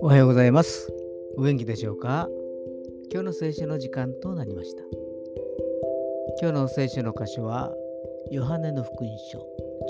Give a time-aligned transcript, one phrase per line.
[0.00, 0.92] おはようございます。
[1.36, 2.28] お元気でしょうか？
[3.10, 4.84] 今日の聖書の時間となりました。
[6.40, 7.74] 今日の聖書の箇所は、
[8.30, 9.38] ヨハネの福音書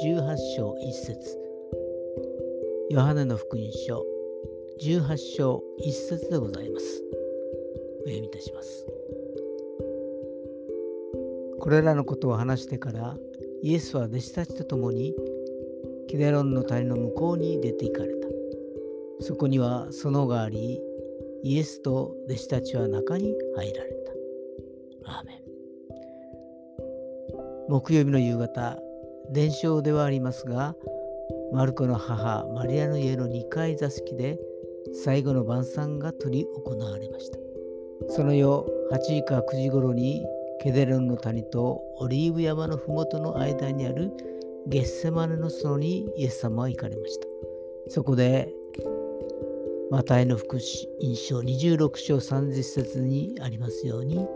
[0.03, 1.39] 18章1節
[2.91, 4.07] ヨハネの福音書
[4.81, 7.03] 18章1節でございます。
[8.07, 8.87] お読みいたします。
[11.61, 13.19] これらのことを話してから
[13.63, 15.15] イエスは弟子たちと共に
[16.09, 18.29] キデロンの谷の向こうに出て行かれた。
[19.21, 20.81] そこには園があり、
[21.43, 23.91] イエスと弟子たちは中に入られ
[25.05, 25.11] た。
[25.13, 25.39] アーメン。
[27.69, 28.79] 木曜日の夕方、
[29.33, 30.75] 伝承ではありますが、
[31.53, 34.39] マルコの母マリアの家の2階座敷で
[35.05, 37.39] 最後の晩餐が執り行われました。
[38.11, 40.25] その夜8時か9時頃に
[40.61, 44.13] ケデロンの谷とオリーブ山の麓の間にある
[44.67, 47.27] ゲッセマネの園にイエス様は行かれました。
[47.89, 48.53] そこで
[49.91, 54.27] マタイの福祉印象26章30節にありますように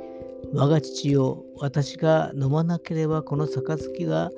[0.55, 4.31] 我が父よ私が飲まなければこの杯が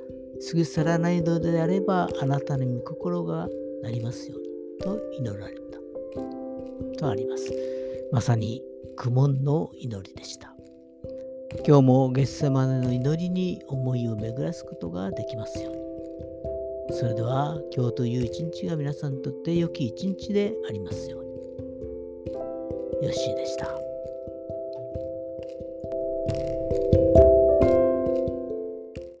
[0.49, 3.47] 過ぎ去らないのであればあなたの御心が
[3.81, 4.45] なりますように
[4.81, 5.65] と祈られた。
[6.97, 7.53] とあります。
[8.11, 8.61] まさに
[8.95, 10.54] 苦悶の祈りでした。
[11.63, 16.97] 今日もゲッセマネの祈りに思いを巡らすことができますように。
[16.97, 21.29] それでは今日という一日が皆さんにとって良き一日でありますように。
[23.05, 23.84] よッしーでした。